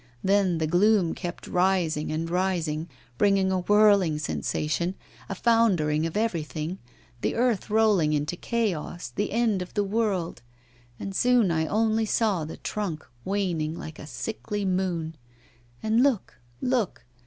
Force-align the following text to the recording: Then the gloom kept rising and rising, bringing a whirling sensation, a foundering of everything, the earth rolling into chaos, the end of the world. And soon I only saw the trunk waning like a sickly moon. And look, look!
Then 0.23 0.57
the 0.57 0.65
gloom 0.65 1.13
kept 1.13 1.45
rising 1.45 2.11
and 2.11 2.27
rising, 2.27 2.89
bringing 3.19 3.51
a 3.51 3.59
whirling 3.59 4.17
sensation, 4.17 4.95
a 5.29 5.35
foundering 5.35 6.07
of 6.07 6.17
everything, 6.17 6.79
the 7.21 7.35
earth 7.35 7.69
rolling 7.69 8.11
into 8.11 8.35
chaos, 8.35 9.11
the 9.15 9.31
end 9.31 9.61
of 9.61 9.75
the 9.75 9.83
world. 9.83 10.41
And 10.99 11.15
soon 11.15 11.51
I 11.51 11.67
only 11.67 12.07
saw 12.07 12.45
the 12.45 12.57
trunk 12.57 13.05
waning 13.23 13.77
like 13.77 13.99
a 13.99 14.07
sickly 14.07 14.65
moon. 14.65 15.17
And 15.83 16.01
look, 16.01 16.33
look! 16.61 17.05